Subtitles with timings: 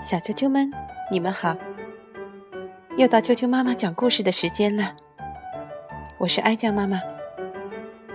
[0.00, 0.72] 小啾啾们，
[1.10, 1.54] 你们好！
[2.96, 4.96] 又到啾啾妈妈讲故事的时间了。
[6.16, 6.98] 我是哀酱妈妈，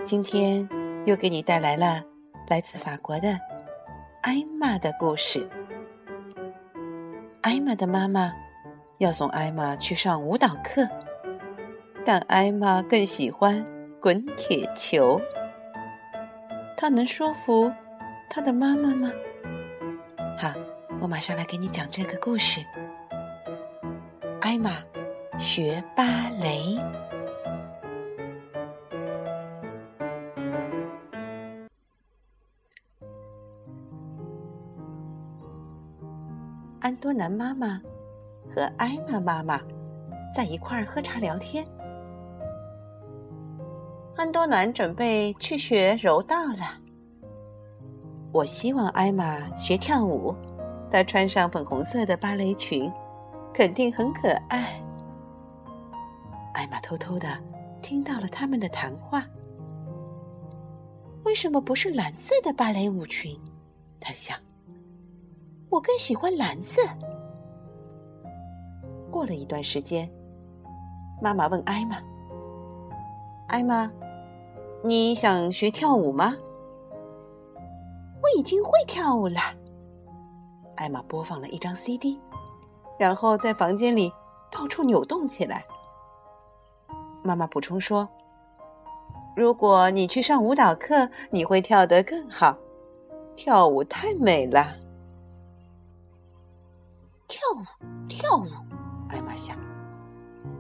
[0.04, 0.68] 今天
[1.06, 2.02] 又给你带来了
[2.48, 3.40] 来自法国的
[4.22, 5.48] 艾玛的故事。
[7.42, 8.34] 艾玛的妈妈
[8.98, 10.90] 要送艾玛去上舞蹈课，
[12.04, 13.64] 但艾玛更喜欢
[14.02, 15.22] 滚铁球。
[16.76, 17.72] 她能说服
[18.28, 19.12] 她的妈妈吗？
[20.36, 20.52] 好。
[21.02, 22.62] 我马上来给你讲这个故事。
[24.42, 24.78] 艾玛
[25.38, 26.78] 学芭蕾。
[36.80, 37.82] 安多南妈妈
[38.54, 39.60] 和艾玛妈妈
[40.34, 41.66] 在一块儿喝茶聊天。
[44.16, 46.80] 安多南准备去学柔道了。
[48.32, 50.36] 我希望艾玛学跳舞。
[50.96, 52.90] 她穿上粉红色的芭蕾裙，
[53.54, 54.82] 肯定很可爱。
[56.54, 57.28] 艾玛偷偷的
[57.82, 59.22] 听到了他们的谈话。
[61.26, 63.38] 为什么不是蓝色的芭蕾舞裙？
[64.00, 64.38] 她想。
[65.70, 66.82] 我更喜欢蓝色。
[69.12, 70.10] 过了一段时间，
[71.22, 71.98] 妈妈问艾玛
[73.52, 73.92] ：“艾玛，
[74.82, 76.34] 你想学跳舞吗？”
[78.24, 79.42] 我已经会跳舞了。
[80.76, 82.20] 艾玛播放了一张 CD，
[82.98, 84.12] 然后在房间里
[84.52, 85.66] 到处扭动起来。
[87.24, 88.08] 妈妈补充说
[89.36, 92.56] ：“如果你去上舞蹈课，你会跳得更好。
[93.36, 94.76] 跳舞太美了。”
[97.28, 98.46] 跳舞，跳舞，
[99.10, 99.58] 艾玛想。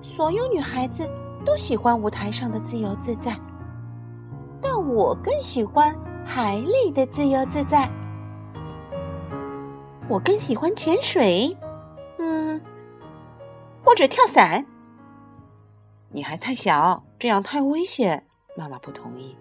[0.01, 1.09] 所有女孩子
[1.45, 3.39] 都喜欢舞台上的自由自在，
[4.61, 7.89] 但我更喜欢海里的自由自在。
[10.07, 11.57] 我更喜欢潜水，
[12.19, 12.61] 嗯，
[13.83, 14.65] 或者跳伞。
[16.09, 18.25] 你还太小，这样太危险。
[18.55, 19.35] 妈妈不同意。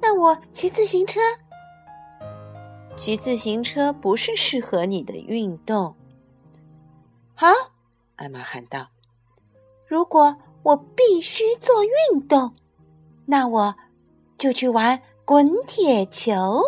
[0.00, 1.20] 那我骑自行车。
[2.96, 5.96] 骑自行车不是适合你的运动。
[7.34, 7.48] 好，
[8.16, 8.88] 艾玛喊道
[9.88, 12.54] ：“如果我必须做运动，
[13.24, 13.74] 那我
[14.36, 16.60] 就去玩滚铁球。”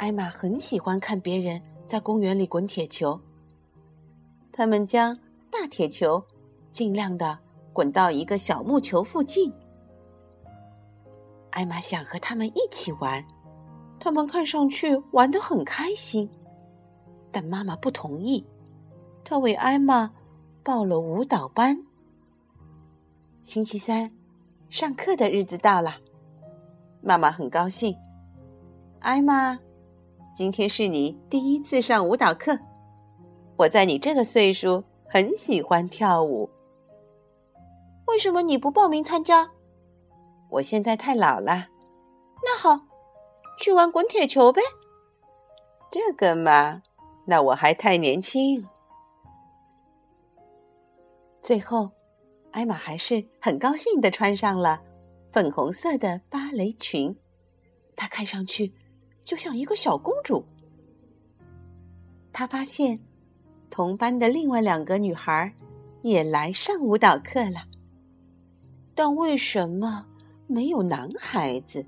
[0.00, 3.20] 艾玛很喜欢看别人在公园里滚铁球。
[4.50, 5.14] 他们将
[5.50, 6.24] 大铁球
[6.72, 7.38] 尽量的
[7.74, 9.52] 滚到一个小木球附近。
[11.50, 13.22] 艾玛想和他们一起玩，
[13.98, 16.30] 他们看上去玩得很开心，
[17.30, 18.46] 但妈妈不同意。
[19.22, 20.10] 她为艾玛
[20.62, 21.84] 报了舞蹈班。
[23.42, 24.10] 星期三，
[24.70, 25.96] 上课的日子到了，
[27.02, 27.94] 妈妈很高兴。
[29.00, 29.58] 艾玛。
[30.40, 32.58] 今天是你第一次上舞蹈课，
[33.58, 36.48] 我在你这个岁数很喜欢跳舞。
[38.06, 39.50] 为什么你不报名参加？
[40.52, 41.68] 我现在太老了。
[42.42, 42.86] 那好，
[43.58, 44.62] 去玩滚铁球呗。
[45.90, 46.80] 这个嘛，
[47.26, 48.66] 那我还太年轻。
[51.42, 51.90] 最后，
[52.52, 54.80] 艾玛还是很高兴的穿上了
[55.30, 57.14] 粉红色的芭蕾裙，
[57.94, 58.72] 她看上去。
[59.30, 60.44] 就像一个小公主。
[62.32, 62.98] 她发现，
[63.70, 65.54] 同班的另外两个女孩
[66.02, 67.68] 也来上舞蹈课了。
[68.92, 70.04] 但为什么
[70.48, 71.86] 没有男孩子？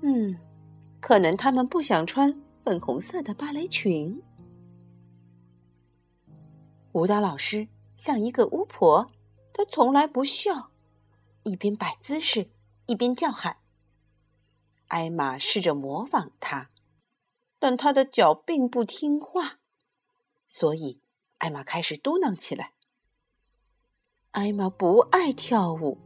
[0.00, 0.34] 嗯，
[0.98, 2.34] 可能他们不想穿
[2.64, 4.22] 粉红色的芭蕾裙。
[6.92, 7.68] 舞蹈老师
[7.98, 9.10] 像一个巫婆，
[9.52, 10.70] 她从来不笑，
[11.42, 12.48] 一边摆姿势，
[12.86, 13.58] 一边叫喊。
[14.90, 16.68] 艾玛试着模仿他，
[17.60, 19.60] 但他的脚并不听话，
[20.48, 21.00] 所以
[21.38, 22.72] 艾玛开始嘟囔起来。
[24.32, 25.98] 艾玛不爱跳舞，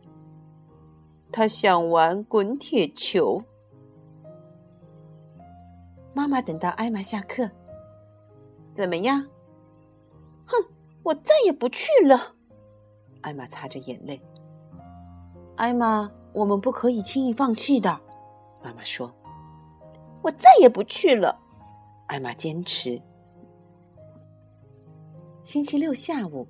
[1.32, 3.42] 她想玩滚铁球。
[6.12, 7.50] 妈妈等到艾玛下课，
[8.74, 9.30] 怎么样？
[10.46, 10.56] 哼，
[11.04, 12.34] 我再也不去了。
[13.22, 14.20] 艾玛擦着眼泪。
[15.56, 18.03] 艾玛，我们不可以轻易放弃的。
[18.64, 19.14] 妈妈说
[20.24, 21.38] ：“我再也不去了。”
[22.08, 23.00] 艾玛坚持。
[25.44, 26.48] 星期六下午，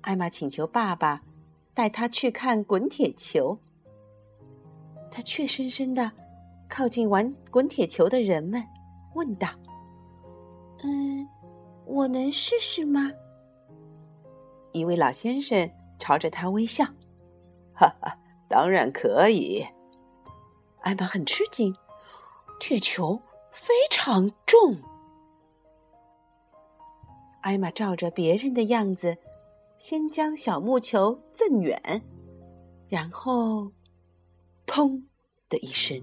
[0.00, 1.22] 艾玛请求爸爸
[1.72, 3.56] 带她去看滚铁球。
[5.08, 6.10] 她怯生生的
[6.68, 8.60] 靠近玩滚铁球的人们，
[9.14, 9.48] 问道
[10.82, 11.28] ：“嗯，
[11.86, 13.08] 我能试试吗？”
[14.72, 16.84] 一位老先生朝着他微笑
[17.72, 18.18] ：“哈哈，
[18.48, 19.64] 当然可以。”
[20.80, 21.76] 艾玛很吃惊，
[22.58, 24.78] 铁球非常重。
[27.42, 29.16] 艾玛照着别人的样子，
[29.78, 32.02] 先将小木球赠远，
[32.88, 33.72] 然后，
[34.66, 35.02] 砰
[35.48, 36.02] 的一声，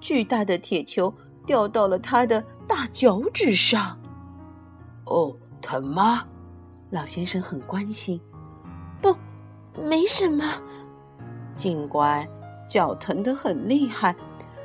[0.00, 1.12] 巨大的铁球
[1.44, 4.00] 掉到了他的大脚趾上。
[5.06, 6.26] 哦，疼吗？
[6.90, 8.20] 老先生很关心。
[9.02, 9.14] 不，
[9.82, 10.44] 没什么。
[11.54, 12.28] 尽管
[12.66, 14.14] 脚疼得很厉害，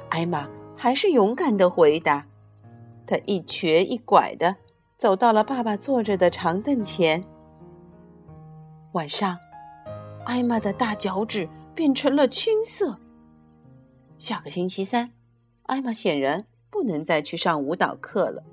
[0.10, 2.28] 艾玛还是勇敢的回答。
[3.06, 4.56] 他一瘸一拐的。
[4.98, 7.24] 走到了爸爸坐着的长凳前。
[8.92, 9.36] 晚上，
[10.26, 13.00] 艾玛的大脚趾变成了青色。
[14.20, 15.12] 下个星期三，
[15.64, 18.44] 艾玛显然不能再去上舞蹈课了，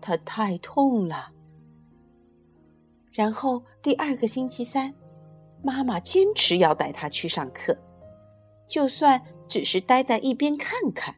[0.00, 1.32] 她太痛了。
[3.12, 4.94] 然后第二个星期三，
[5.62, 7.76] 妈妈坚持要带她去上课，
[8.66, 11.14] 就算只是待在一边看看。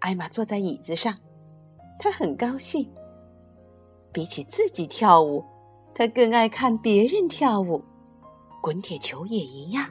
[0.00, 1.18] 艾玛坐在椅子上。
[1.98, 2.90] 他很高兴。
[4.12, 5.44] 比起自己跳舞，
[5.94, 7.82] 他更爱看别人跳舞。
[8.60, 9.88] 滚铁球也一样。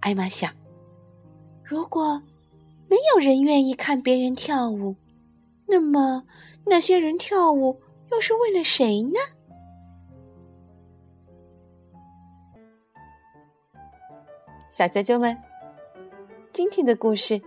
[0.00, 0.50] 艾玛想，
[1.62, 2.22] 如果
[2.88, 4.96] 没有人愿意看别人跳舞，
[5.66, 6.24] 那么
[6.64, 7.78] 那些人跳舞
[8.10, 9.18] 又是为了谁呢？
[14.70, 15.36] 小啾啾们，
[16.52, 17.40] 今天的故事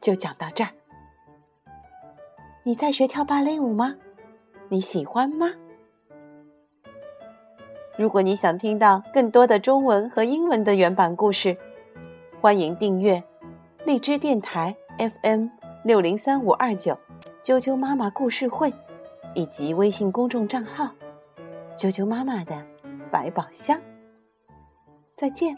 [0.00, 0.70] 就讲到这儿。
[2.62, 3.96] 你在学跳芭蕾舞吗？
[4.70, 5.52] 你喜欢吗？
[7.98, 11.56] 如果你想听到更多的中文和英文的原版故事，
[12.40, 13.22] 欢迎订阅
[13.84, 15.48] 荔枝电台 FM
[15.84, 16.98] 六零三五二九
[17.42, 18.72] 啾啾妈妈故事会，
[19.34, 20.90] 以及微信公众账号
[21.76, 22.64] 啾啾妈妈的
[23.10, 23.78] 百宝箱。
[25.14, 25.56] 再见。